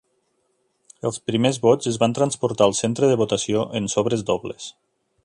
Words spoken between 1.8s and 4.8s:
es van transportar al centre de votació en sobres dobles.